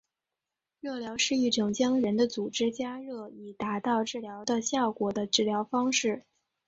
[0.79, 6.23] 热疗是一种将人的组织加热以达到治疗的效果的治疗方式。